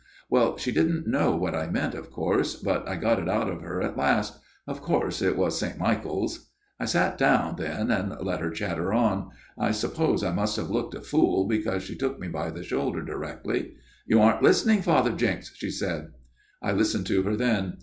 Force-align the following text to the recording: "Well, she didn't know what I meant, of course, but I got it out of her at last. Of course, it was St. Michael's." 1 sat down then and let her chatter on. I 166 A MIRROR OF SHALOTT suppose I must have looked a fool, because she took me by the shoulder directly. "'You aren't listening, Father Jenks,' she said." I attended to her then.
"Well, 0.31 0.57
she 0.57 0.71
didn't 0.71 1.05
know 1.05 1.35
what 1.35 1.53
I 1.53 1.69
meant, 1.69 1.93
of 1.93 2.09
course, 2.09 2.55
but 2.55 2.89
I 2.89 2.95
got 2.95 3.19
it 3.19 3.29
out 3.29 3.47
of 3.47 3.61
her 3.61 3.83
at 3.83 3.95
last. 3.97 4.39
Of 4.65 4.81
course, 4.81 5.21
it 5.21 5.37
was 5.37 5.59
St. 5.59 5.77
Michael's." 5.77 6.49
1 6.77 6.87
sat 6.87 7.19
down 7.19 7.57
then 7.59 7.91
and 7.91 8.15
let 8.19 8.39
her 8.39 8.49
chatter 8.49 8.93
on. 8.93 9.29
I 9.59 9.69
166 9.69 9.69
A 9.69 9.69
MIRROR 9.69 9.69
OF 9.69 9.69
SHALOTT 9.69 9.75
suppose 10.19 10.23
I 10.23 10.33
must 10.33 10.55
have 10.55 10.69
looked 10.71 10.95
a 10.95 11.01
fool, 11.01 11.47
because 11.47 11.83
she 11.83 11.95
took 11.95 12.19
me 12.19 12.29
by 12.29 12.49
the 12.49 12.63
shoulder 12.63 13.03
directly. 13.03 13.75
"'You 14.07 14.19
aren't 14.19 14.41
listening, 14.41 14.81
Father 14.81 15.11
Jenks,' 15.11 15.55
she 15.55 15.69
said." 15.69 16.07
I 16.63 16.71
attended 16.71 17.05
to 17.05 17.21
her 17.21 17.35
then. 17.35 17.77